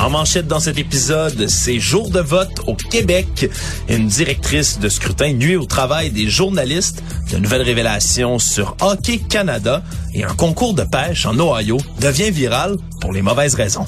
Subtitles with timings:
[0.00, 3.50] En manchette dans cet épisode, c'est jour de vote au Québec.
[3.88, 7.02] Une directrice de scrutin nuit au travail des journalistes.
[7.32, 9.82] De nouvelles révélations sur Hockey Canada
[10.14, 13.86] et un concours de pêche en Ohio devient viral pour les mauvaises raisons.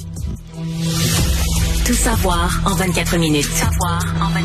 [1.86, 3.48] Tout savoir en 24 minutes.
[3.48, 4.39] Tout savoir en 24 minutes.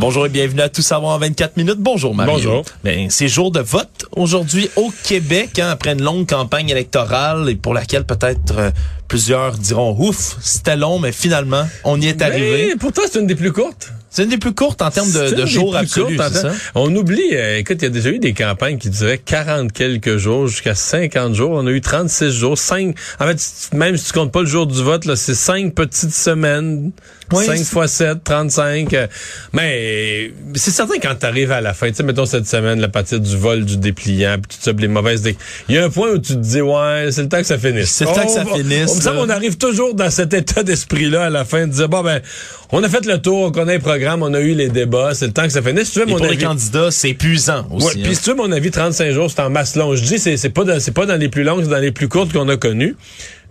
[0.00, 1.76] Bonjour et bienvenue à Tout savoir en 24 minutes.
[1.78, 2.32] Bonjour Mario.
[2.32, 2.64] Bonjour.
[2.82, 7.54] Ben, c'est jour de vote aujourd'hui au Québec hein, après une longue campagne électorale et
[7.54, 8.70] pour laquelle peut-être euh,
[9.08, 12.68] plusieurs diront ouf, c'était long mais finalement on y est arrivé.
[12.70, 13.92] Mais pourtant, c'est une des plus courtes.
[14.08, 16.52] C'est une des plus courtes en termes de, de jours absolus, c'est ça?
[16.74, 20.16] On oublie, euh, écoute, il y a déjà eu des campagnes qui duraient 40 quelques
[20.16, 21.50] jours jusqu'à 50 jours.
[21.52, 24.66] On a eu 36 jours, 5, en fait, même si tu comptes pas le jour
[24.66, 26.90] du vote, là, c'est 5 petites semaines.
[27.32, 28.92] Oui, 5 c'est- fois 7, 35.
[28.94, 29.06] euh,
[29.52, 32.88] mais c'est certain quand tu arrives à la fin, tu sais, mettons cette semaine, la
[32.88, 35.22] partie du vol, du dépliant, puis tout ça, les mauvaises...
[35.68, 37.58] Il y a un point où tu te dis, ouais, c'est le temps que ça
[37.58, 37.90] finisse.
[37.90, 40.34] C'est le temps que ça On finisse, On me semble qu'on arrive toujours dans cet
[40.34, 42.20] état d'esprit-là à la fin, de dire, bon, ben,
[42.72, 45.26] on a fait le tour, on connaît le programme, on a eu les débats, c'est
[45.26, 45.88] le temps que ça finisse.
[45.88, 47.86] Si tu veux Et mon pour les avis- candidats, c'est épuisant aussi.
[47.86, 48.00] Ouais, hein.
[48.04, 49.96] puis si tu veux mon avis, 35 jours, c'est en masse longue.
[49.96, 52.32] Je dis, c'est, pas dans, pas dans les plus longues, c'est dans les plus courtes
[52.32, 52.94] qu'on a connues.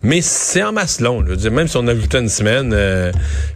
[0.01, 1.25] Mais c'est en masse longue.
[1.25, 3.11] Je veux dire, même si on ajoutait une semaine, euh,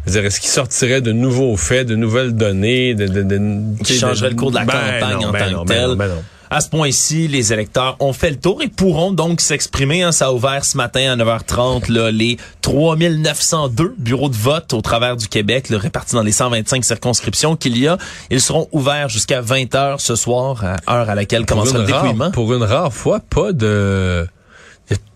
[0.06, 3.84] je veux dire, est-ce qu'il sortirait de nouveaux faits, de nouvelles données, de, de, de-
[3.84, 5.76] qui changerait le cours de la Ben campagne non, en ben tant non, que ben
[5.76, 5.88] tel.
[5.90, 6.24] non, ben non.
[6.50, 10.04] À ce point-ci, les électeurs ont fait le tour et pourront donc s'exprimer.
[10.04, 10.12] hein.
[10.12, 15.16] Ça a ouvert ce matin à 9h30 là, les 3902 bureaux de vote au travers
[15.16, 17.98] du Québec, là, répartis dans les 125 circonscriptions qu'il y a.
[18.30, 22.26] Ils seront ouverts jusqu'à 20h ce soir, à heure à laquelle Pour commencera le dépouillement.
[22.26, 24.28] rare, pour une rare fois, pas de...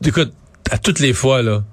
[0.05, 0.31] Écoute,
[0.71, 1.63] à toutes les fois, là,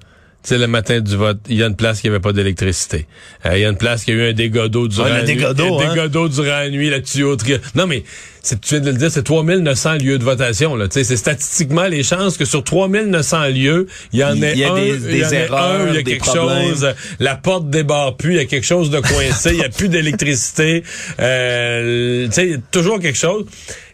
[0.43, 3.07] tu sais, le matin du vote, il y a une place qui avait pas d'électricité.
[3.47, 5.21] Euh, Il y a une place qui a eu un dégât d'eau durant Ouais, la
[5.23, 5.35] nuit.
[5.37, 5.89] dégât d'eau, Un hein.
[5.95, 7.57] dégât durant la nuit, la tuyauterie.
[7.75, 8.05] Non, mais
[8.45, 10.77] tu viens de le dire, c'est 3900 lieux de votation.
[10.77, 10.89] Là.
[10.89, 14.57] Tu sais, C'est statistiquement les chances que sur 3900 lieux, il y en Il ait
[14.57, 16.69] y a un, des- il y en erreurs, un, il y a des quelque problèmes.
[16.71, 19.69] chose, la porte débarre plus, il y a quelque chose de coincé, il y a
[19.69, 20.83] plus d'électricité.
[21.21, 23.45] Euh, tu sais, il y a toujours quelque chose.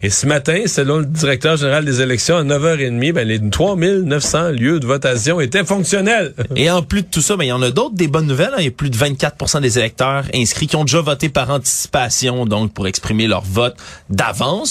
[0.03, 4.81] Et ce matin, selon le directeur général des élections, à 9h30, ben, les 3900 lieux
[4.81, 6.33] de votation étaient fonctionnels.
[6.57, 8.53] Et en plus de tout ça, ben, il y en a d'autres des bonnes nouvelles.
[8.55, 8.61] hein.
[8.61, 12.47] Il y a plus de 24% des électeurs inscrits qui ont déjà voté par anticipation,
[12.47, 13.77] donc pour exprimer leur vote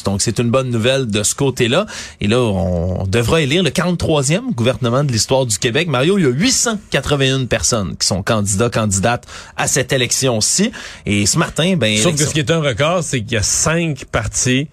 [0.04, 1.86] Donc c'est une bonne nouvelle de ce côté-là.
[2.22, 5.88] Et là, on devra élire le 43e gouvernement de l'histoire du Québec.
[5.88, 9.26] Mario, il y a 881 personnes qui sont candidats, candidates
[9.58, 10.72] à cette élection-ci.
[11.06, 13.44] Et ce matin, ben, Sauf que ce qui est un record, c'est qu'il y a
[13.44, 14.68] cinq partis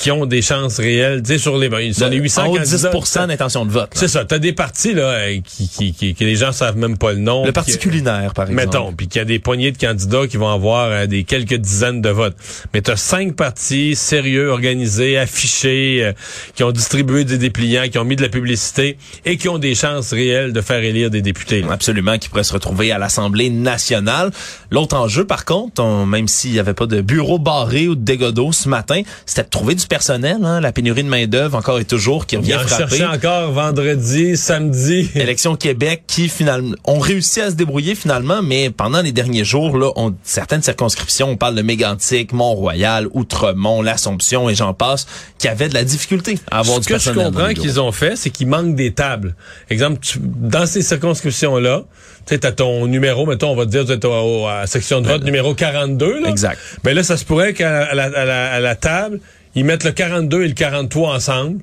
[0.00, 1.22] qui ont des chances réelles.
[1.22, 3.90] Tu sais, sur les, sur les 800 en haut de candidats, 10 d'intention de vote.
[3.92, 4.24] C'est ça.
[4.24, 7.18] T'as des partis, là, euh, qui, qui, qui, que les gens savent même pas le
[7.18, 7.44] nom.
[7.44, 8.66] Le Parti culinaire, par exemple.
[8.66, 11.56] Mettons, puis qu'il y a des poignées de candidats qui vont avoir euh, des quelques
[11.56, 12.34] dizaines de votes.
[12.72, 16.12] Mais tu as cinq partis sérieux, organisés, affichés, euh,
[16.54, 18.96] qui ont distribué des dépliants, qui ont mis de la publicité
[19.26, 21.60] et qui ont des chances réelles de faire élire des députés.
[21.60, 21.72] là.
[21.72, 24.30] Absolument, qui pourrait se retrouver à l'Assemblée nationale.
[24.70, 28.00] L'autre enjeu, par contre, on- même s'il n'y avait pas de bureau barré ou de
[28.02, 30.38] dégâts d'eau ce matin, c'était de trouver du personnel.
[30.42, 32.96] Hein, la pénurie de main-d'œuvre, encore et toujours, qui revient en frapper.
[32.96, 35.10] cherchaient encore vendredi, samedi.
[35.14, 39.76] Élection Québec qui finalement ont réussi à se débrouiller finalement, mais pendant les derniers jours,
[39.76, 45.06] là, on, certaines circonscriptions, on parle de Mégantic, Mont-Royal, Outremont, l'Assomption et j'en passe,
[45.38, 47.26] qui avaient de la difficulté à avoir Ce du que je personnel.
[47.32, 49.34] comprends qu'ils ont fait, c'est qu'il manque des tables.
[49.68, 51.82] Exemple, tu- dans ces circonscriptions-là,
[52.26, 55.08] tu sais, t'as ton numéro, mettons, on va te dire, tu es à section de
[55.08, 56.28] vote numéro 42, là.
[56.28, 56.58] Exact.
[56.84, 59.20] Ben là, ça se pourrait qu'à la, à la- à la table,
[59.54, 61.60] ils mettent le 42 et le 43 ensemble.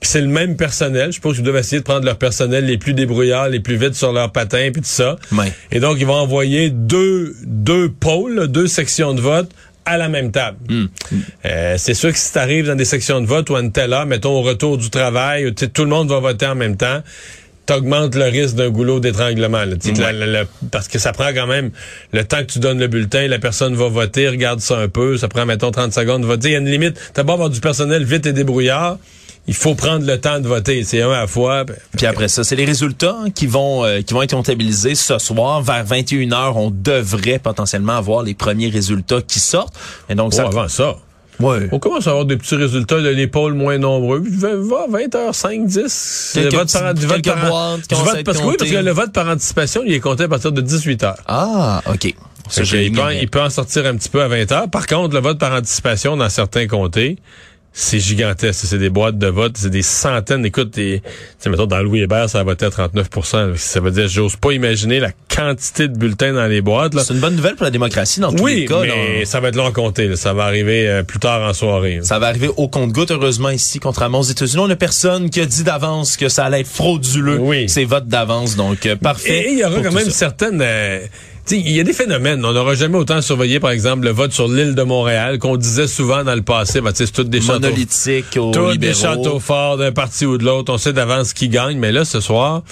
[0.00, 1.06] Puis c'est le même personnel.
[1.06, 3.94] Je suppose qu'ils doivent essayer de prendre leur personnel les plus débrouillards, les plus vite
[3.94, 5.16] sur leurs patins, puis tout ça.
[5.32, 5.52] Ouais.
[5.72, 9.50] Et donc, ils vont envoyer deux, deux pôles, deux sections de vote
[9.84, 10.58] à la même table.
[11.46, 13.72] Euh, c'est sûr que si tu arrives dans des sections de vote ou à une
[13.72, 17.02] telle heure, mettons au retour du travail, tout le monde va voter en même temps,
[17.68, 19.62] t'augmentes le risque d'un goulot d'étranglement.
[20.72, 21.70] parce que ça prend quand même
[22.12, 25.18] le temps que tu donnes le bulletin, la personne va voter, regarde ça un peu,
[25.18, 26.48] ça prend, mettons, 30 secondes de voter.
[26.48, 26.98] Il y a une limite.
[27.12, 28.96] T'as beau avoir du personnel vite et débrouillard,
[29.46, 30.82] il faut prendre le temps de voter.
[30.82, 31.64] C'est un à la fois.
[31.64, 34.94] ben, Puis après ça, c'est les résultats hein, qui vont euh, qui vont être comptabilisés
[34.94, 36.52] ce soir vers 21h.
[36.56, 39.78] On devrait potentiellement avoir les premiers résultats qui sortent.
[40.08, 40.96] Et donc oh, ça avant ça.
[41.40, 41.68] Ouais.
[41.72, 44.22] On commence à avoir des petits résultats, les pôles moins nombreux.
[44.24, 46.30] Va, va 20h05, 10.
[46.34, 48.76] Quelques Le vote par, du vote par, boîtes du vote, parce, que oui, parce que
[48.76, 51.14] le vote par anticipation, il est compté à partir de 18h.
[51.26, 52.14] Ah, OK.
[52.50, 53.18] Ça, il, peut, en- l'ignorais.
[53.20, 54.70] il peut en sortir un petit peu à 20h.
[54.70, 57.18] Par contre, le vote par anticipation dans certains comtés,
[57.72, 58.66] c'est gigantesque.
[58.66, 60.44] C'est des boîtes de vote, c'est des centaines.
[60.44, 61.02] Écoute, des,
[61.46, 65.00] mettons, dans Louis Hébert, ça va être à 39% Ça veut dire, j'ose pas imaginer
[65.00, 66.98] la quantité de bulletins dans les boîtes.
[66.98, 68.82] C'est une bonne nouvelle pour la démocratie dans tous oui, les cas.
[68.82, 70.16] mais ça va être long à compter.
[70.16, 72.00] Ça va arriver euh, plus tard en soirée.
[72.02, 74.62] Ça va arriver au compte-goutte, heureusement, ici, contrairement aux États-Unis.
[74.62, 77.68] On n'a personne qui a dit d'avance que ça allait être frauduleux, oui.
[77.68, 78.56] ces votes d'avance.
[78.56, 79.46] Donc, euh, parfait.
[79.46, 80.60] Et il y aura quand même certaines...
[80.62, 81.00] Euh,
[81.50, 82.44] il y a des phénomènes.
[82.44, 85.86] On n'aura jamais autant surveillé, par exemple, le vote sur l'île de Montréal, qu'on disait
[85.86, 86.80] souvent dans le passé.
[86.80, 90.72] Ben, c'est toutes des monolithiques châteaux, aux des châteaux forts d'un parti ou de l'autre.
[90.72, 91.78] On sait d'avance qui gagne.
[91.78, 92.62] Mais là, ce soir,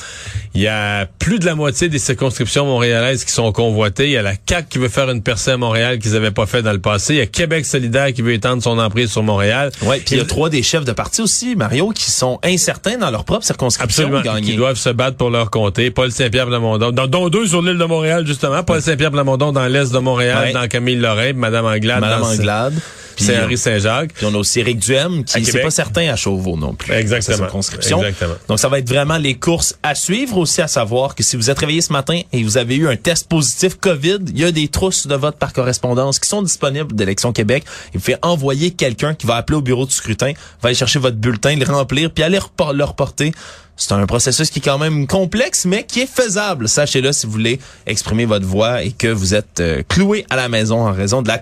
[0.55, 4.07] il y a plus de la moitié des circonscriptions montréalaises qui sont convoitées.
[4.07, 6.47] Il y a la CAQ qui veut faire une percée à Montréal qu'ils n'avaient pas
[6.47, 7.15] fait dans le passé.
[7.15, 9.71] Il y a Québec solidaire qui veut étendre son emprise sur Montréal.
[9.83, 12.99] Ouais, puis il y a trois des chefs de parti aussi, Mario, qui sont incertains
[12.99, 14.05] dans leur propre circonscription.
[14.15, 14.41] Absolument.
[14.41, 15.91] Qui doivent se battre pour leur comté.
[15.91, 18.63] Paul Saint-Pierre Blamondon, dont deux sur l'île de Montréal justement.
[18.67, 22.01] Paul Saint-Pierre Blamondon dans l'est de Montréal, dans Camille Lorrain, Madame Anglade.
[22.01, 22.75] Madame Anglade.
[23.17, 24.13] C'est Henri Saint-Jacques.
[24.15, 26.93] Puis on a aussi Éric Duhem, qui c'est pas certain à Chauveau non plus.
[26.93, 27.49] Exactement.
[27.49, 28.35] Exactement.
[28.49, 31.51] Donc ça va être vraiment les courses à suivre aussi à savoir que si vous
[31.51, 34.53] êtes réveillé ce matin et vous avez eu un test positif COVID, il y a
[34.53, 37.65] des trousses de vote par correspondance qui sont disponibles d'Élection Québec.
[37.95, 41.17] Il fait envoyer quelqu'un qui va appeler au bureau du scrutin, va aller chercher votre
[41.17, 42.39] bulletin, le remplir, puis aller
[42.75, 43.33] le reporter
[43.77, 46.69] c'est un processus qui est quand même complexe, mais qui est faisable.
[46.69, 50.49] Sachez-le si vous voulez exprimer votre voix et que vous êtes euh, cloué à la
[50.49, 51.39] maison en raison de la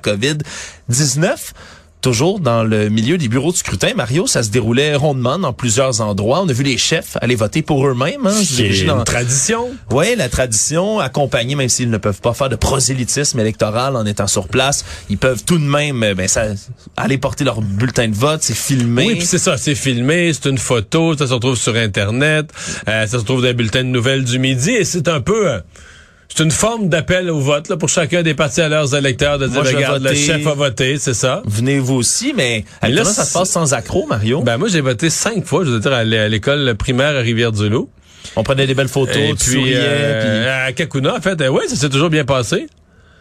[0.90, 1.52] COVID-19
[2.04, 6.02] toujours dans le milieu des bureaux de scrutin, Mario, ça se déroulait rondement dans plusieurs
[6.02, 6.42] endroits.
[6.42, 8.26] On a vu les chefs aller voter pour eux-mêmes.
[8.26, 9.70] Hein, C'est une tradition.
[9.90, 14.26] Oui, la tradition, accompagnée, même s'ils ne peuvent pas faire de prosélytisme électoral en étant
[14.26, 16.48] sur place, ils peuvent tout de même euh, ben, ça,
[16.98, 19.06] aller porter leur bulletin de vote, c'est filmé.
[19.06, 22.52] Oui, puis c'est ça, c'est filmé, c'est une photo, ça se retrouve sur Internet,
[22.86, 25.52] euh, ça se retrouve dans les bulletins de nouvelles du midi, et c'est un peu...
[25.52, 25.60] Euh,
[26.29, 29.47] c'est une forme d'appel au vote là, pour chacun des partis à leurs électeurs de
[29.47, 31.43] dire regarde le chef a voté, c'est ça.
[31.47, 34.43] Venez vous aussi, mais, là ça se passe sans accro, Mario.
[34.43, 37.88] Ben moi j'ai voté cinq fois, je veux dire à l'école primaire à Rivière-du-Loup.
[38.37, 41.76] On prenait des belles photos, et puis, euh, à Kakuna en fait, euh, ouais, ça
[41.76, 42.67] s'est toujours bien passé.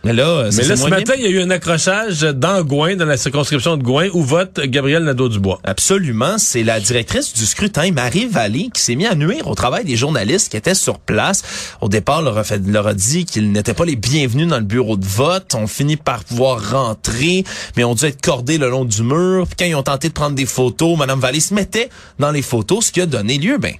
[0.06, 3.06] Mais là, Mais là ce matin, il y a eu un accrochage dans Gouin, dans
[3.06, 5.62] la circonscription de Gouin, où vote Gabriel Nadeau-Dubois.
[5.64, 6.38] Absolument.
[6.38, 9.96] C'est la directrice du scrutin, Marie Vallée, qui s'est mis à nuire au travail des
[9.96, 11.44] journalistes qui étaient sur place.
[11.80, 14.66] Au départ, leur a, fait, leur a dit qu'ils n'étaient pas les bienvenus dans le
[14.66, 15.56] bureau de vote.
[15.56, 17.46] On finit par pouvoir rentrer,
[17.78, 19.48] mais on dû être cordés le long du mur.
[19.48, 21.90] Puis quand ils ont tenté de prendre des photos, Madame Vallée se mettait
[22.20, 23.76] dans les photos, ce qui a donné lieu, ben,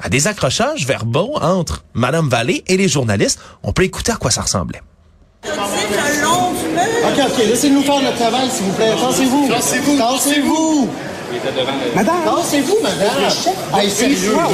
[0.00, 3.38] à des accrochages verbaux entre Madame Vallée et les journalistes.
[3.62, 4.80] On peut écouter à quoi ça ressemblait.
[5.44, 8.90] OK, OK, laissez-nous faire notre travail, s'il vous plaît.
[9.00, 9.48] Tassez-vous.
[9.48, 9.96] Tassez-vous.
[9.98, 10.90] Tassez-vous.
[11.94, 12.14] Madame.
[12.24, 13.78] Tassez-vous, madame.
[13.78, 14.48] Hey, sérieux, là,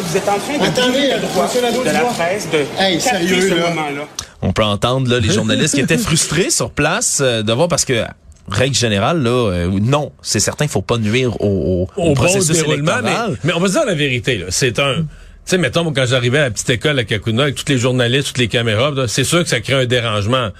[0.00, 1.48] Vous êtes en train de Attendez, le droit
[1.84, 3.68] de la presse de hey, sérieux, ce là.
[3.70, 4.04] moment-là.
[4.40, 7.84] On peut entendre là, les journalistes qui étaient frustrés sur place euh, de voir parce
[7.84, 8.04] que
[8.48, 12.48] règle générale là euh, non c'est certain qu'il faut pas nuire au, au, au processus
[12.48, 13.30] bon déroulement électoral.
[13.30, 15.04] mais, mais on va dire la vérité là c'est un
[15.44, 18.38] sais, mettons, quand j'arrivais à la petite école à Kakuna, avec tous les journalistes, toutes
[18.38, 20.50] les caméras, c'est sûr que ça crée un dérangement.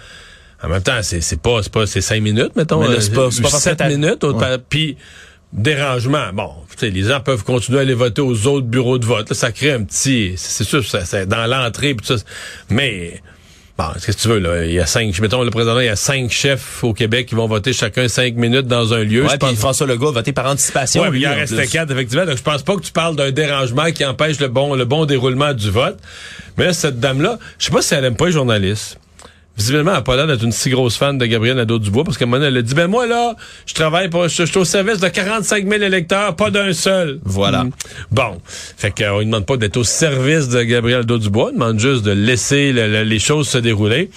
[0.62, 2.80] En même temps, c'est, c'est pas, c'est pas, c'est cinq minutes, mettons.
[2.80, 4.22] Mais là, euh, c'est pas- c'est pas sept à- minutes.
[4.22, 4.58] Ouais.
[4.68, 4.96] Puis,
[5.52, 6.32] dérangement.
[6.32, 9.28] Bon, tu sais, les gens peuvent continuer à aller voter aux autres bureaux de vote.
[9.30, 12.14] Là, ça crée un petit, c'est sûr, ça, c'est dans l'entrée, ça.
[12.70, 13.20] Mais,
[13.78, 14.64] bon, qu'est-ce que tu veux, là?
[14.64, 17.34] Il y a cinq, mettons, le président, il y a cinq chefs au Québec qui
[17.34, 19.22] vont voter chacun cinq minutes dans un lieu.
[19.24, 21.02] Ouais, Je puis François Legault a voté par anticipation.
[21.02, 21.70] Ouais, lui, il en plus.
[21.70, 22.26] quatre, effectivement.
[22.26, 25.04] Donc, je pense pas que tu parles d'un dérangement qui empêche le bon, le bon
[25.06, 25.98] déroulement du vote.
[26.58, 28.98] Mais là, cette dame-là, je sais pas si elle aime pas les journalistes.
[29.56, 32.24] Visiblement, elle n'a pas l'air d'être une si grosse fan de Gabriel Nadeau-Dubois, parce qu'à
[32.24, 33.34] un moment donné, elle a dit, ben moi, là,
[33.66, 37.20] je travaille pour, je, je suis au service de 45 000 électeurs, pas d'un seul.
[37.24, 37.64] Voilà.
[37.64, 37.70] Mm.
[38.10, 38.40] Bon.
[38.44, 42.12] Fait qu'on ne demande pas d'être au service de Gabriel Nadeau-Dubois, on demande juste de
[42.12, 44.10] laisser le- le- les choses se dérouler.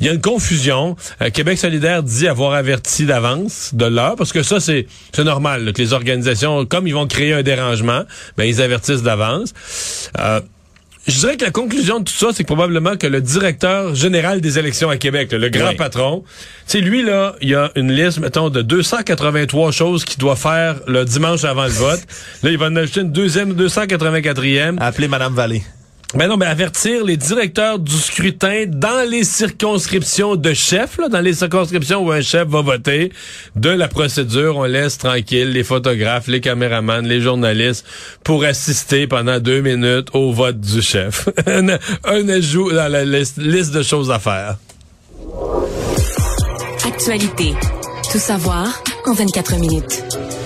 [0.00, 0.96] Il y a une confusion.
[1.22, 5.64] Euh, Québec solidaire dit avoir averti d'avance de l'heure, parce que ça, c'est c'est normal,
[5.64, 8.02] là, que les organisations, comme ils vont créer un dérangement,
[8.36, 9.54] ben, ils avertissent d'avance.
[10.20, 10.40] Euh,
[11.08, 14.40] je dirais que la conclusion de tout ça, c'est que probablement que le directeur général
[14.40, 15.76] des élections à Québec, là, le grand Oui.
[15.76, 16.22] patron,
[16.66, 20.76] c'est lui là, il y a une liste, mettons, de 283 choses qu'il doit faire
[20.86, 22.00] le dimanche avant le vote.
[22.42, 24.76] Là, il va en ajouter une deuxième, 284e.
[24.80, 25.62] Appelez Madame Vallée.
[26.14, 31.20] Ben non, mais avertir les directeurs du scrutin dans les circonscriptions de chefs, là, dans
[31.20, 33.12] les circonscriptions où un chef va voter,
[33.56, 34.58] de la procédure.
[34.58, 37.86] On laisse tranquille les photographes, les caméramans, les journalistes
[38.24, 41.28] pour assister pendant deux minutes au vote du chef.
[41.46, 44.58] un, un ajout dans la liste, liste de choses à faire.
[46.86, 47.54] Actualité.
[48.10, 50.41] Tout savoir en 24 minutes.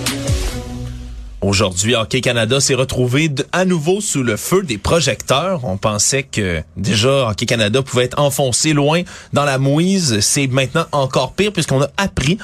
[1.41, 5.65] Aujourd'hui, Hockey Canada s'est retrouvé à nouveau sous le feu des projecteurs.
[5.65, 9.03] On pensait que déjà Hockey Canada pouvait être enfoncé loin
[9.33, 10.19] dans la mouise.
[10.21, 12.39] C'est maintenant encore pire puisqu'on a appris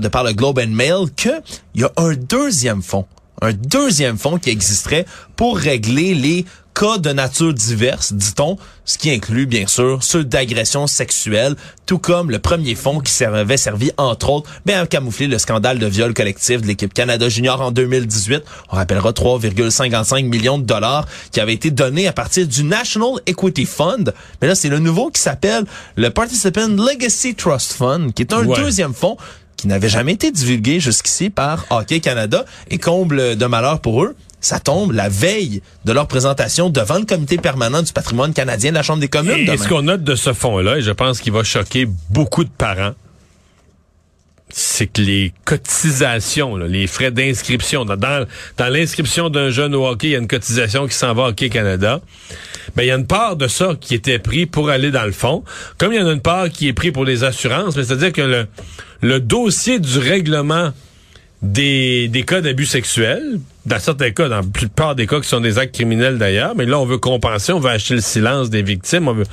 [0.00, 1.40] de par le Globe and Mail qu'il
[1.76, 3.06] y a un deuxième fonds
[3.42, 5.04] un deuxième fonds qui existerait
[5.36, 10.86] pour régler les cas de nature diverse, dit-on, ce qui inclut bien sûr ceux d'agression
[10.86, 11.54] sexuelle,
[11.86, 15.78] tout comme le premier fonds qui avait servi entre autres bien à camoufler le scandale
[15.78, 18.42] de viol collectif de l'équipe Canada Junior en 2018.
[18.70, 23.66] On rappellera 3,55 millions de dollars qui avaient été donnés à partir du National Equity
[23.66, 25.64] Fund, mais là c'est le nouveau qui s'appelle
[25.96, 29.16] le Participant Legacy Trust Fund, qui est un deuxième fonds
[29.56, 34.16] qui n'avait jamais été divulgué jusqu'ici par Hockey Canada et comble de malheur pour eux,
[34.42, 38.76] ça tombe la veille de leur présentation devant le comité permanent du patrimoine canadien de
[38.76, 39.48] la Chambre des communes.
[39.48, 42.50] Et ce qu'on note de ce fonds-là, et je pense qu'il va choquer beaucoup de
[42.50, 42.92] parents,
[44.54, 50.10] c'est que les cotisations, les frais d'inscription, dans, dans l'inscription d'un jeune au hockey, il
[50.10, 52.00] y a une cotisation qui s'en va au Hockey Canada.
[52.76, 55.12] Ben, il y a une part de ça qui était pris pour aller dans le
[55.12, 55.42] fond,
[55.78, 58.12] comme il y en a une part qui est pris pour les assurances, mais c'est-à-dire
[58.12, 58.46] que le,
[59.00, 60.72] le dossier du règlement
[61.40, 65.40] des, des cas d'abus sexuels, dans certains cas, dans la plupart des cas qui sont
[65.40, 68.62] des actes criminels d'ailleurs, mais là, on veut compenser, on veut acheter le silence des
[68.62, 69.08] victimes.
[69.08, 69.24] On veut...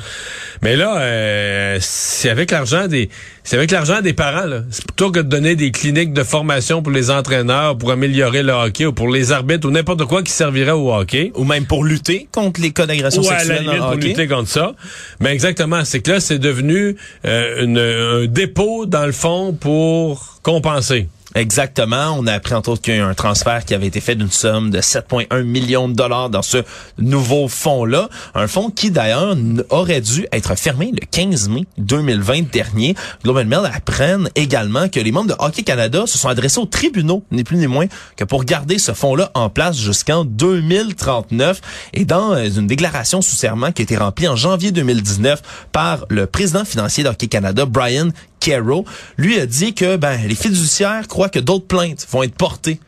[0.62, 3.10] Mais là, euh, c'est avec l'argent des
[3.50, 4.46] c'est avec l'argent des parents.
[4.46, 4.62] Là.
[4.70, 8.52] C'est plutôt que de donner des cliniques de formation pour les entraîneurs, pour améliorer le
[8.52, 11.32] hockey, ou pour les arbitres, ou n'importe quoi qui servirait au hockey.
[11.34, 13.52] Ou même pour lutter contre les cas d'agression sexuelle.
[13.52, 14.74] À la limite, pour lutter contre ça.
[15.20, 16.96] Mais exactement, c'est que là, c'est devenu
[17.26, 21.08] euh, une, un dépôt, dans le fond, pour compenser.
[21.36, 22.16] Exactement.
[22.18, 24.16] On a appris entre autres qu'il y a eu un transfert qui avait été fait
[24.16, 26.64] d'une somme de 7,1 millions de dollars dans ce
[26.98, 28.10] nouveau fonds-là.
[28.34, 29.38] Un fonds qui d'ailleurs
[29.70, 32.96] aurait dû être fermé le 15 mai 2020 dernier.
[33.24, 37.24] Global Mail apprennent également que les membres de Hockey Canada se sont adressés aux tribunaux,
[37.32, 41.62] ni plus ni moins, que pour garder ce fonds-là en place jusqu'en 2039.
[41.94, 46.06] Et dans euh, une déclaration sous serment qui a été remplie en janvier 2019 par
[46.10, 48.10] le président financier d'Hockey Canada, Brian
[48.40, 48.86] Caro,
[49.18, 52.80] lui a dit que ben, les fiduciaires croient que d'autres plaintes vont être portées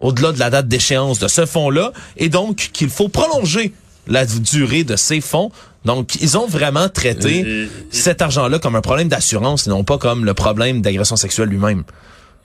[0.00, 3.72] au-delà de la date d'échéance de ce fonds-là et donc qu'il faut prolonger
[4.06, 5.50] la durée de ces fonds.
[5.84, 9.98] Donc, ils ont vraiment traité euh, cet argent-là comme un problème d'assurance et non pas
[9.98, 11.84] comme le problème d'agression sexuelle lui-même.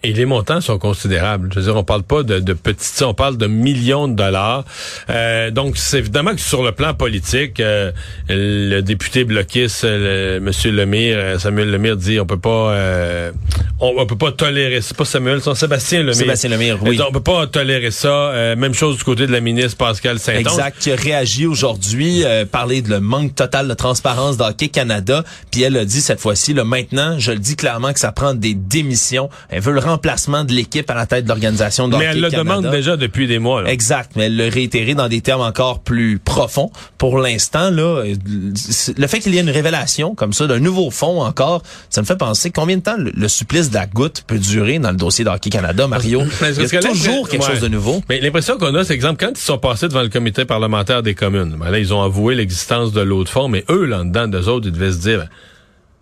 [0.03, 1.49] Et les montants sont considérables.
[1.53, 4.65] Je veux dire, on parle pas de, de petites, on parle de millions de dollars.
[5.11, 7.91] Euh, donc, c'est évidemment que sur le plan politique, euh,
[8.27, 13.31] le député bloquiste, le, Monsieur Lemire, euh, Samuel Lemire dit, on peut pas, euh,
[13.79, 14.81] on, peut pas tolérer.
[14.81, 16.15] C'est pas Samuel, c'est Sébastien Lemire.
[16.15, 16.99] Sébastien Lemire, oui.
[17.07, 18.55] on peut pas tolérer ça.
[18.57, 20.39] même chose du côté de la ministre Pascal Saint-Onge.
[20.39, 20.79] Exact.
[20.79, 25.23] Qui a réagi aujourd'hui, parler de le manque total de transparence d'Hockey Canada.
[25.51, 28.33] Puis elle a dit cette fois-ci, là, maintenant, je le dis clairement que ça prend
[28.33, 29.29] des démissions.
[29.49, 32.69] Elle veut le remplacement de l'équipe à la tête de l'organisation Mais elle le demande
[32.69, 33.69] déjà depuis des mois.
[33.69, 36.71] Exact, mais elle le réitéré dans des termes encore plus profonds.
[36.97, 41.21] Pour l'instant, là, le fait qu'il y ait une révélation comme ça d'un nouveau fonds
[41.21, 44.79] encore, ça me fait penser combien de temps le, supplice de la goutte peut durer
[44.79, 46.21] dans le dossier d'Hockey Canada, Mario?
[46.41, 48.01] Il y a toujours quelque chose de nouveau.
[48.09, 51.15] Mais l'impression qu'on a, c'est exemple quand ils sont passés devant le comité parlementaire des
[51.15, 51.55] communes.
[51.59, 54.67] Ben là, ils ont avoué l'existence de l'autre fonds, mais eux, là dedans, d'eux autres,
[54.67, 55.19] ils devaient se dire.
[55.19, 55.29] Ben,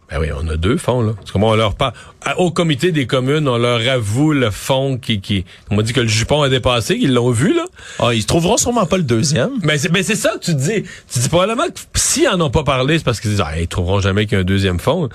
[0.09, 1.13] ben oui, on a deux fonds, là.
[1.15, 1.93] Parce on leur pas
[2.37, 6.01] Au comité des communes, on leur avoue le fonds qui, qui, on m'a dit que
[6.01, 7.65] le jupon a dépassé, qu'ils l'ont vu, là.
[7.99, 9.51] Ah, ils trouveront sûrement pas le deuxième.
[9.63, 10.83] Mais c'est, mais c'est ça que tu dis.
[11.11, 13.67] Tu dis probablement que s'ils en ont pas parlé, c'est parce qu'ils disent, ah, ils
[13.67, 15.09] trouveront jamais qu'il y a un deuxième fonds.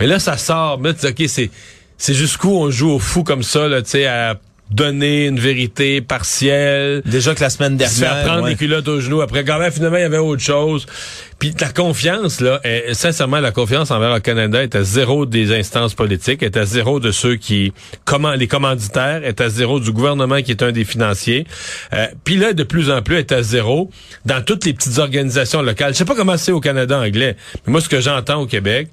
[0.00, 0.80] Mais là, ça sort.
[0.80, 1.50] Mais tu dis, OK, c'est,
[1.96, 4.34] c'est jusqu'où on joue au fou comme ça, là, tu sais, à
[4.70, 7.02] donner une vérité partielle.
[7.04, 7.96] Déjà que la semaine dernière.
[7.96, 9.20] Se faire prendre des culottes aux genoux.
[9.20, 10.86] Après, quand même, finalement, il y avait autre chose.
[11.38, 15.58] Puis la confiance, là, est, sincèrement, la confiance envers le Canada est à zéro des
[15.58, 17.72] instances politiques, est à zéro de ceux qui,
[18.04, 21.46] comment, les commanditaires, est à zéro du gouvernement qui est un des financiers.
[21.94, 23.90] Euh, Puis là, de plus en plus, est à zéro
[24.26, 25.94] dans toutes les petites organisations locales.
[25.94, 27.36] Je sais pas comment c'est au Canada anglais,
[27.66, 28.88] mais moi, ce que j'entends au Québec,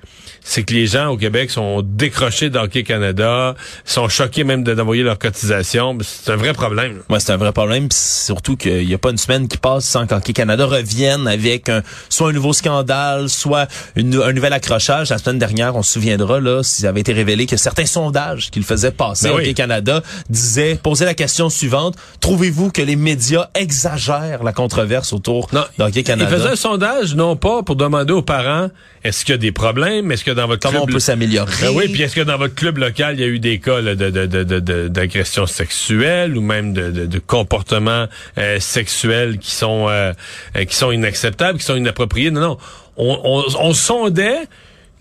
[0.48, 5.20] c'est que les gens au Québec sont décrochés d'Hockey Canada, sont choqués même d'envoyer leur
[5.20, 5.98] cotisation.
[6.02, 7.02] C'est un vrai problème.
[7.10, 7.90] Ouais, c'est un vrai problème.
[7.92, 11.84] surtout qu'il n'y a pas une semaine qui passe sans qu'Hockey Canada revienne avec un,
[12.08, 15.10] soit un nouveau scandale, soit un nouvel accrochage.
[15.10, 18.64] La semaine dernière, on se souviendra, là, s'il avait été révélé que certains sondages qu'il
[18.64, 24.46] faisait passer ben Hockey Canada disaient, posaient la question suivante, trouvez-vous que les médias exagèrent
[24.46, 26.30] la controverse autour d'Hockey Canada?
[26.32, 28.70] Il faisait un sondage, non pas pour demander aux parents,
[29.04, 30.10] est-ce qu'il y a des problèmes?
[30.12, 31.52] Est-ce que dans votre Comment on peut s'améliorer?
[31.62, 33.82] Ben oui, puis est-ce que dans votre club local, il y a eu des cas
[33.82, 40.14] d'agression de, sexuelle ou même de, comportements euh, sexuels qui sont euh,
[40.68, 42.32] qui sont inacceptables, qui sont inappropriés?
[42.32, 42.58] Non, non.
[43.00, 44.48] On, on, sondait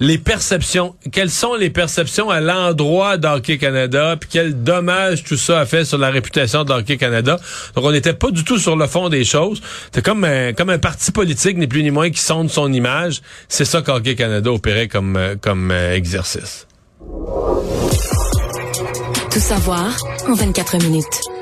[0.00, 0.94] les perceptions.
[1.12, 5.84] Quelles sont les perceptions à l'endroit d'Hockey Canada, puis quel dommage tout ça a fait
[5.84, 7.38] sur la réputation d'Hockey Canada.
[7.74, 9.62] Donc, on n'était pas du tout sur le fond des choses.
[9.92, 13.22] C'est comme un, comme un parti politique, ni plus ni moins, qui sonde son image.
[13.48, 16.66] C'est ça qu'Hockey Canada opérait comme, euh, comme euh, exercice.
[19.30, 19.96] Tout savoir
[20.28, 21.35] en 24 minutes.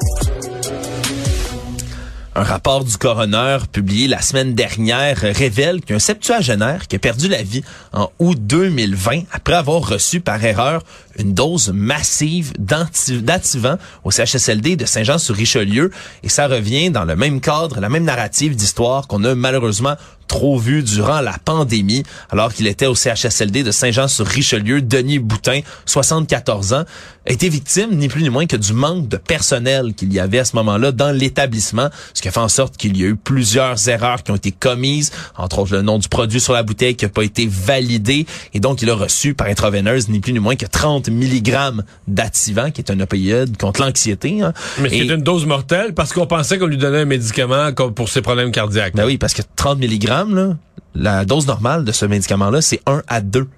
[2.37, 7.45] Un rapport du coroner publié la semaine dernière révèle qu'un septuagénaire qui a perdu la
[7.45, 7.63] vie
[7.93, 10.83] en août 2020 après avoir reçu par erreur
[11.17, 15.93] une dose massive d'activant au CHSLD de Saint-Jean-sur-Richelieu
[16.25, 19.95] et ça revient dans le même cadre, la même narrative d'histoire qu'on a malheureusement
[20.27, 24.83] trop vu durant la pandémie, alors qu'il était au CHSLD de Saint-Jean-sur-Richelieu.
[24.83, 26.85] Denis Boutin, 74 ans,
[27.27, 30.39] a été victime ni plus ni moins que du manque de personnel qu'il y avait
[30.39, 33.17] à ce moment-là dans l'établissement, ce qui a fait en sorte qu'il y a eu
[33.17, 36.97] plusieurs erreurs qui ont été commises, entre autres le nom du produit sur la bouteille
[36.97, 40.39] qui n'a pas été validé, et donc il a reçu par intraveineuse ni plus ni
[40.39, 44.43] moins que 30 mg d'activant, qui est un opioïde contre l'anxiété.
[44.43, 44.53] Hein.
[44.81, 48.23] Mais c'est une dose mortelle parce qu'on pensait qu'on lui donnait un médicament pour ses
[48.23, 48.95] problèmes cardiaques.
[48.95, 50.57] Ben oui, parce que 30 mg
[50.95, 53.49] la dose normale de ce médicament-là, c'est 1 à 2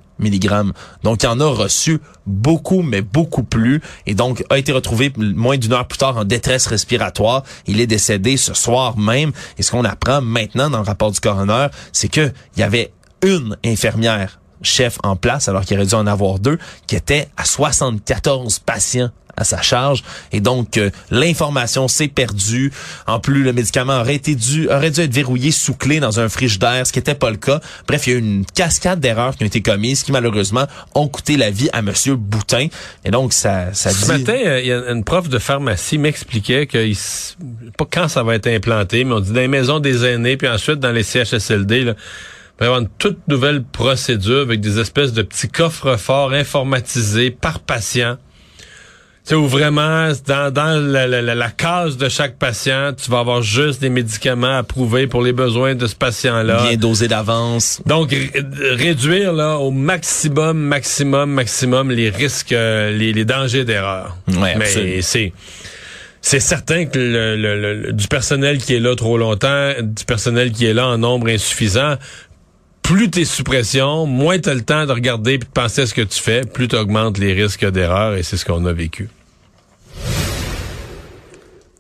[1.03, 3.83] Donc, il en a reçu beaucoup, mais beaucoup plus.
[4.07, 7.43] Et donc, a été retrouvé moins d'une heure plus tard en détresse respiratoire.
[7.67, 9.33] Il est décédé ce soir même.
[9.59, 12.93] Et ce qu'on apprend maintenant dans le rapport du coroner, c'est que il y avait
[13.23, 17.45] une infirmière chef en place, alors qu'il aurait dû en avoir deux, qui était à
[17.45, 20.03] 74 patients à sa charge
[20.33, 22.73] et donc euh, l'information s'est perdue.
[23.07, 26.29] En plus, le médicament aurait été dû aurait dû être verrouillé sous clé dans un
[26.29, 27.61] frigidaire, ce qui n'était pas le cas.
[27.87, 31.09] Bref, il y a eu une cascade d'erreurs qui ont été commises qui malheureusement ont
[31.09, 32.69] coûté la vie à monsieur Boutin.
[33.05, 36.67] Et donc ça ça Ce matin, euh, il y a une prof de pharmacie m'expliquait
[36.67, 36.93] que
[37.77, 40.49] pas quand ça va être implanté, mais on dit dans les maisons des aînés puis
[40.49, 44.79] ensuite dans les CHSLD là, il va y avoir une toute nouvelle procédure avec des
[44.79, 48.17] espèces de petits coffres forts informatisés par patient
[49.29, 53.43] sais, où vraiment, dans, dans la, la, la, case de chaque patient, tu vas avoir
[53.43, 56.63] juste des médicaments approuvés pour les besoins de ce patient-là.
[56.63, 57.81] Bien dosé d'avance.
[57.87, 58.15] Donc,
[58.61, 64.17] réduire là au maximum, maximum, maximum les risques, euh, les, les dangers d'erreur.
[64.29, 65.33] Ouais, Mais c'est...
[66.23, 70.67] C'est certain que le, le, du personnel qui est là trop longtemps, du personnel qui
[70.67, 71.95] est là en nombre insuffisant,
[72.83, 75.95] plus t'es sous pression, moins t'as le temps de regarder et de penser à ce
[75.95, 79.09] que tu fais, plus t'augmentes les risques d'erreur et c'est ce qu'on a vécu.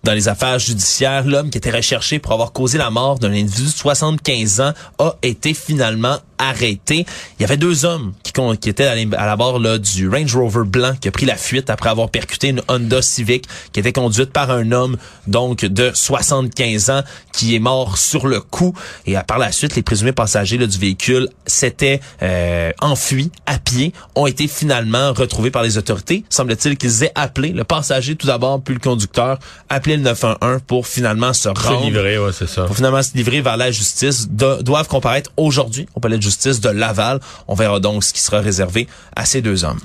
[0.06, 3.64] Dans les affaires judiciaires, l'homme qui était recherché pour avoir causé la mort d'un individu
[3.64, 7.06] de 75 ans a été finalement arrêté.
[7.38, 10.64] Il y avait deux hommes qui, qui étaient à la bord là, du Range Rover
[10.64, 14.32] blanc qui a pris la fuite après avoir percuté une Honda Civic qui était conduite
[14.32, 14.96] par un homme
[15.26, 18.74] donc de 75 ans qui est mort sur le coup.
[19.06, 23.92] Et par la suite, les présumés passagers là, du véhicule s'étaient euh, enfuis à pied,
[24.14, 26.24] ont été finalement retrouvés par les autorités.
[26.30, 30.86] Semble-t-il qu'ils aient appelé le passager tout d'abord, puis le conducteur, appelé le 911 pour
[30.86, 31.80] finalement se rendre.
[31.80, 32.64] Se livrer, ouais, c'est ça.
[32.64, 34.28] Pour finalement se livrer vers la justice.
[34.28, 37.20] doivent comparaître aujourd'hui au palais de justice de Laval.
[37.48, 39.80] On verra donc ce qui sera réservé à ces deux hommes.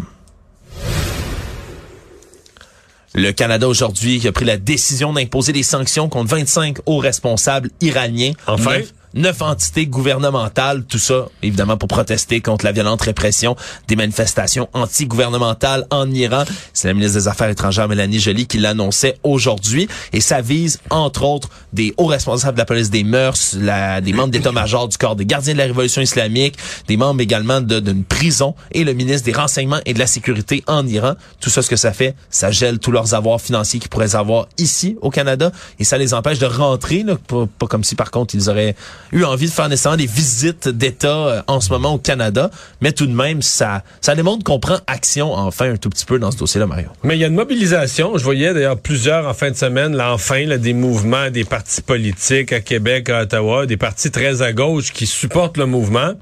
[3.14, 8.32] Le Canada aujourd'hui a pris la décision d'imposer des sanctions contre 25 hauts responsables iraniens.
[8.48, 8.80] Enfin?
[8.80, 8.94] Neuf
[9.42, 13.56] entités gouvernementales, tout ça évidemment pour protester contre la violente répression
[13.88, 16.44] des manifestations anti-gouvernementales en Iran.
[16.74, 21.24] C'est la ministre des Affaires étrangères Mélanie Joly qui l'annonçait aujourd'hui et ça vise entre
[21.24, 25.26] autres des hauts responsables de la police des mœurs, des membres d'état-major du corps des
[25.26, 26.56] gardiens de la révolution islamique,
[26.88, 30.86] des membres également d'une prison et le ministre des renseignements et de la sécurité en
[30.88, 31.14] Iran.
[31.40, 34.48] Tout ça, ce que ça fait, ça gèle tous leurs avoirs financiers qu'ils pourraient avoir
[34.58, 38.36] ici au Canada et ça les empêche de rentrer, là, pas comme si par contre
[38.36, 38.76] ils auraient
[39.12, 42.50] eu envie de faire nécessairement des visites d'État euh, en ce moment au Canada,
[42.82, 46.20] mais tout de même, ça, ça démontre qu'on prend action enfin un tout petit peu
[46.20, 46.88] dans ce dossier-là, Mario.
[47.04, 48.18] Mais il y a une mobilisation.
[48.18, 51.82] Je voyais d'ailleurs plusieurs en fin de semaine, là, enfin, là, des mouvements, des partis
[51.82, 56.14] politiques à Québec, à Ottawa, des partis très à gauche qui supportent le mouvement.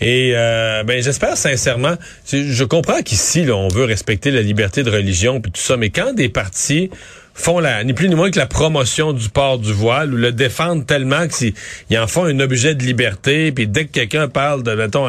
[0.00, 1.94] Et euh, ben j'espère sincèrement,
[2.30, 6.12] je comprends qu'ici on veut respecter la liberté de religion puis tout ça, mais quand
[6.12, 6.90] des partis
[7.36, 10.32] font la, ni plus ni moins que la promotion du port du voile ou le
[10.32, 11.52] défendent tellement qu'ils
[11.98, 13.52] en font un objet de liberté.
[13.52, 15.06] Puis dès que quelqu'un parle de, mettons,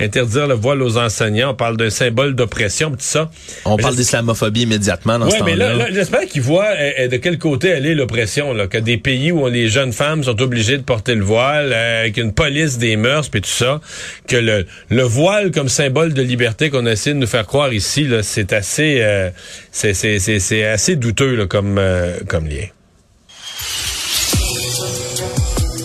[0.00, 3.30] interdire le voile aux enseignants, on parle d'un symbole d'oppression, tout ça.
[3.64, 5.54] On parle d'islamophobie immédiatement dans ce temps-là.
[5.54, 8.52] mais là, j'espère qu'ils voient eh, eh, de quel côté elle est l'oppression.
[8.52, 12.00] Là, que des pays où les jeunes femmes sont obligées de porter le voile, euh,
[12.00, 13.80] avec une police des mœurs, puis tout ça,
[14.26, 18.04] que le, le voile comme symbole de liberté qu'on essaie de nous faire croire ici,
[18.04, 19.30] là, c'est assez, euh,
[19.70, 22.48] c'est assez douteux là, comme euh, comme.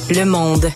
[0.10, 0.72] Le monde.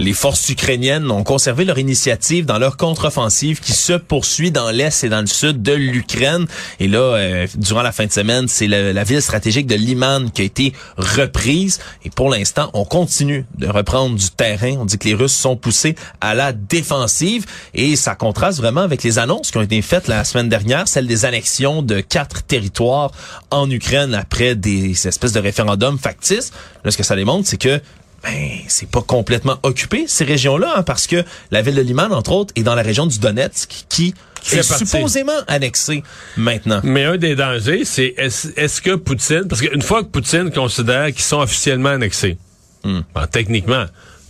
[0.00, 5.04] Les forces ukrainiennes ont conservé leur initiative dans leur contre-offensive qui se poursuit dans l'est
[5.04, 6.46] et dans le sud de l'Ukraine.
[6.78, 10.40] Et là, euh, durant la fin de semaine, c'est la, ville stratégique de Liman qui
[10.40, 11.80] a été reprise.
[12.02, 14.76] Et pour l'instant, on continue de reprendre du terrain.
[14.78, 19.02] On dit que les Russes sont poussés à la défensive et ça contraste vraiment avec
[19.02, 23.10] les annonces qui ont été faites la semaine dernière, celle des annexions de quatre territoires
[23.50, 26.52] en Ukraine après des espèces de référendums factices.
[26.86, 27.82] Là, ce que ça démontre, c'est que
[28.22, 32.32] ben, c'est pas complètement occupé, ces régions-là, hein, parce que la ville de Liman, entre
[32.32, 34.14] autres, est dans la région du Donetsk, qui,
[34.52, 36.02] est supposément annexée
[36.36, 36.80] maintenant.
[36.82, 41.06] Mais un des dangers, c'est est-ce est que Poutine, parce qu'une fois que Poutine considère
[41.06, 42.36] qu'ils sont officiellement annexés,
[42.84, 43.00] hmm.
[43.14, 43.86] ben, techniquement,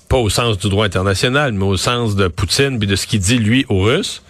[0.08, 3.20] pas au sens du droit international, mais au sens de Poutine et de ce qu'il
[3.20, 4.22] dit, lui, aux Russes,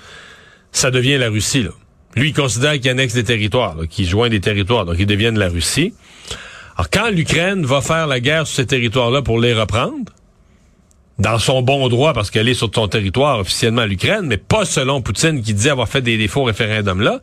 [0.72, 1.70] ça devient la Russie, là.
[2.16, 5.48] Lui, il considère qu'il annexe des territoires, qu'il joint des territoires, donc ils deviennent la
[5.48, 5.94] Russie.
[6.80, 10.10] Alors, quand l'Ukraine va faire la guerre sur ces territoires-là pour les reprendre,
[11.18, 15.02] dans son bon droit, parce qu'elle est sur son territoire officiellement l'Ukraine, mais pas selon
[15.02, 17.20] Poutine qui dit avoir fait des, faux référendums là.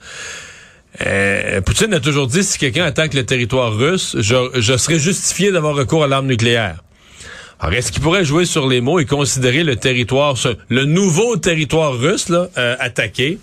[1.08, 5.52] Euh, Poutine a toujours dit si quelqu'un attaque le territoire russe, je, je serais justifié
[5.52, 6.84] d'avoir recours à l'arme nucléaire.
[7.60, 10.36] Alors, est-ce qu'il pourrait jouer sur les mots et considérer le territoire,
[10.70, 13.40] le nouveau territoire russe là, euh, attaqué?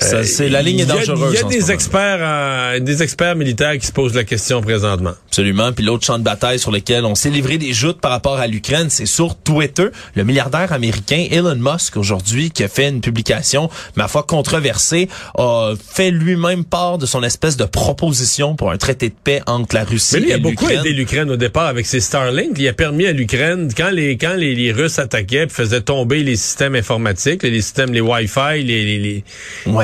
[0.00, 1.34] C'est la ligne est dangereuse.
[1.34, 5.14] Il y a, des experts, euh, des experts militaires qui se posent la question présentement.
[5.36, 5.70] Absolument.
[5.70, 8.46] Puis l'autre champ de bataille sur lequel on s'est livré des joutes par rapport à
[8.46, 9.88] l'Ukraine, c'est sur Twitter.
[10.14, 15.74] Le milliardaire américain Elon Musk aujourd'hui qui a fait une publication, ma foi controversée, a
[15.78, 19.84] fait lui-même part de son espèce de proposition pour un traité de paix entre la
[19.84, 20.40] Russie et l'Ukraine.
[20.40, 22.52] il a beaucoup aidé l'Ukraine au départ avec ses Starlink.
[22.56, 26.76] Il a permis à l'Ukraine quand les quand les, Russes attaquaient, faisaient tomber les systèmes
[26.76, 29.24] informatiques, les systèmes, les Wi-Fi, les, les,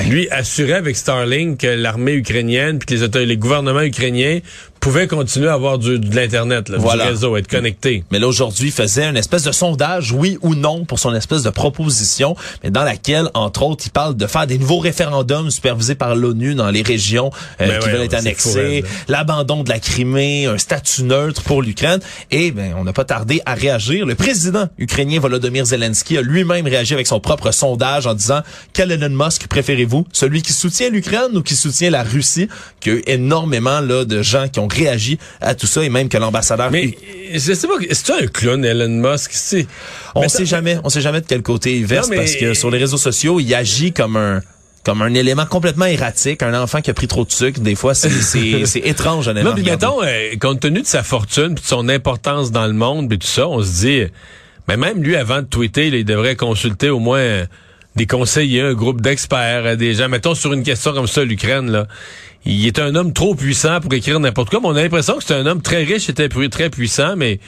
[0.09, 4.41] lui assurait avec Starlink que l'armée ukrainienne puis que les, les gouvernements ukrainiens
[4.83, 8.03] pouvait continuer à avoir du, de l'Internet, du réseau, être connecté.
[8.11, 11.45] Mais là, aujourd'hui, il faisait une espèce de sondage, oui ou non, pour son espèce
[11.45, 15.95] de proposition, mais dans laquelle, entre autres, il parle de faire des nouveaux référendums supervisés
[15.95, 20.47] par l'ONU dans les régions euh, ben qui veulent être annexées, l'abandon de la Crimée,
[20.47, 22.01] un statut neutre pour l'Ukraine.
[22.33, 24.05] Et ben, on n'a pas tardé à réagir.
[24.05, 28.41] Le président ukrainien Volodymyr Zelensky a lui-même réagi avec son propre sondage en disant
[28.73, 32.49] quel Elon Musk préférez-vous, celui qui soutient l'Ukraine ou qui soutient la Russie,
[32.81, 35.89] qu'il y a eu énormément là de gens qui ont réagi à tout ça et
[35.89, 36.71] même que l'ambassadeur.
[36.71, 36.97] Mais
[37.33, 39.67] je sais pas, c'est un clown Elon Musk, c'est.
[40.15, 42.79] On sait jamais, on sait jamais de quel côté il verse parce que sur les
[42.79, 44.41] réseaux sociaux, il agit comme un
[44.85, 47.61] comme un élément complètement erratique, un enfant qui a pris trop de sucre.
[47.61, 48.09] Des fois, c'est
[48.85, 49.51] étrange, honnêtement.
[49.51, 52.73] Non, mais mettons, euh, compte tenu de sa fortune, puis de son importance dans le
[52.73, 54.03] monde, et tout ça, on se dit,
[54.67, 57.45] mais même lui, avant de tweeter, il devrait consulter au moins
[57.97, 60.09] des conseillers, un groupe d'experts, des gens.
[60.09, 61.87] Mettons sur une question comme ça, l'Ukraine, là
[62.45, 64.61] il est un homme trop puissant pour écrire n'importe quoi.
[64.61, 66.15] Mais on a l'impression que c'est un homme très riche et
[66.49, 67.41] très puissant, mais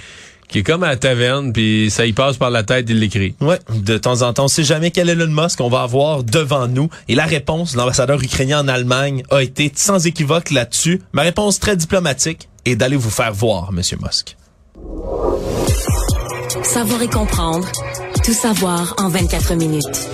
[0.48, 3.34] qui est comme à la taverne, puis ça y passe par la tête, il l'écrit.
[3.40, 6.22] Ouais, de temps en temps, on sait jamais quel est le Musk qu'on va avoir
[6.22, 6.90] devant nous.
[7.08, 11.00] Et la réponse de l'ambassadeur ukrainien en Allemagne a été sans équivoque là-dessus.
[11.12, 14.36] Ma réponse très diplomatique est d'aller vous faire voir, Monsieur Musk.
[16.62, 17.66] Savoir et comprendre,
[18.22, 20.08] tout savoir en 24 minutes.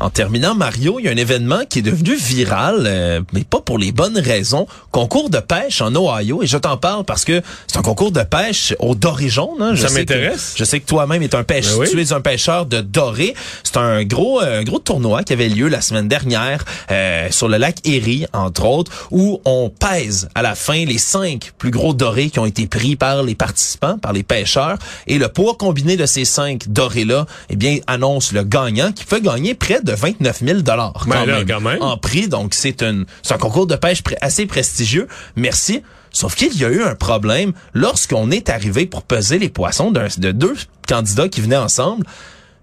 [0.00, 3.60] En terminant, Mario, il y a un événement qui est devenu viral, euh, mais pas
[3.60, 4.68] pour les bonnes raisons.
[4.92, 8.22] Concours de pêche en Ohio, et je t'en parle parce que c'est un concours de
[8.22, 9.60] pêche au doré jaune.
[9.60, 9.74] Hein.
[9.74, 10.54] Ça m'intéresse.
[10.56, 13.34] Je sais que toi-même es un pêcheur, ben tu es un pêcheur de doré.
[13.64, 17.56] C'est un gros, euh, gros tournoi qui avait lieu la semaine dernière euh, sur le
[17.56, 22.30] lac Erie, entre autres, où on pèse à la fin les cinq plus gros dorés
[22.30, 26.06] qui ont été pris par les participants, par les pêcheurs, et le poids combiné de
[26.06, 30.42] ces cinq dorés-là, eh bien, annonce le gagnant qui peut gagner près de de 29
[30.44, 32.28] 000 dollars ben quand, même, en prix.
[32.28, 35.08] Donc c'est un, un concours de pêche assez prestigieux.
[35.36, 35.82] Merci.
[36.10, 40.32] Sauf qu'il y a eu un problème lorsqu'on est arrivé pour peser les poissons de
[40.32, 40.54] deux
[40.86, 42.06] candidats qui venaient ensemble.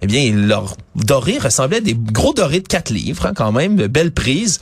[0.01, 3.75] Eh bien, leur doré ressemblait à des gros dorés de 4 livres, hein, quand même,
[3.75, 4.59] de belles prises.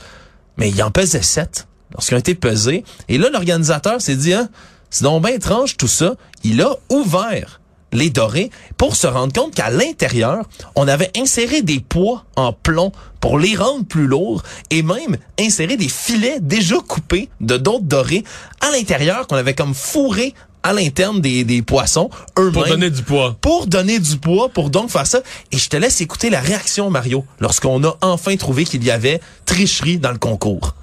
[0.56, 2.84] Mais il en pesait 7 lorsqu'ils ont été pesés.
[3.08, 4.48] Et là, l'organisateur s'est dit, hein,
[4.90, 6.14] c'est donc bien étrange tout ça.
[6.44, 7.60] Il a ouvert
[7.94, 10.44] les dorés, pour se rendre compte qu'à l'intérieur,
[10.76, 15.76] on avait inséré des poids en plomb pour les rendre plus lourds et même inséré
[15.78, 18.24] des filets déjà coupés de d'autres dorés
[18.60, 22.52] à l'intérieur qu'on avait comme fourré à l'interne des, des poissons eux-mêmes.
[22.52, 23.36] Pour donner du poids.
[23.40, 25.20] Pour donner du poids, pour donc faire ça.
[25.52, 29.20] Et je te laisse écouter la réaction, Mario, lorsqu'on a enfin trouvé qu'il y avait
[29.44, 30.74] tricherie dans le concours.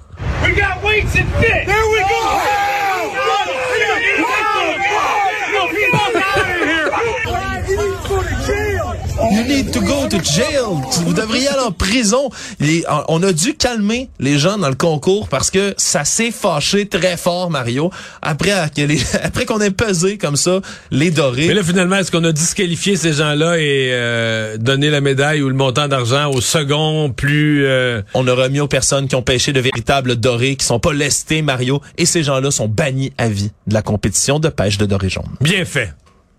[0.42, 2.61] We got weights and There we go!
[9.34, 10.82] You need to go to jail.
[11.06, 12.28] Vous devriez aller en prison.
[12.60, 16.86] Les- on a dû calmer les gens dans le concours parce que ça s'est fâché
[16.86, 17.90] très fort, Mario.
[18.20, 18.50] Après,
[19.22, 21.46] après qu'on ait pesé comme ça les dorés.
[21.48, 25.48] Mais là, finalement, est-ce qu'on a disqualifié ces gens-là et euh, donné la médaille ou
[25.48, 27.64] le montant d'argent au second plus...
[27.64, 30.92] euh, On a remis aux personnes qui ont pêché de véritables dorés, qui sont pas
[30.92, 34.84] lestés, Mario, et ces gens-là sont bannis à vie de la compétition de pêche de
[34.86, 35.24] dorés jaunes.
[35.40, 35.92] bien fait.